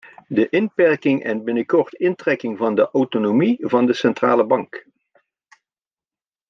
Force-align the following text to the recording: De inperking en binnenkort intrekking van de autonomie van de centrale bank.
De 0.27 0.49
inperking 0.49 1.23
en 1.23 1.43
binnenkort 1.43 1.93
intrekking 1.93 2.57
van 2.57 2.75
de 2.75 2.89
autonomie 2.91 3.57
van 3.61 3.85
de 3.85 3.93
centrale 3.93 4.45
bank. 4.45 4.85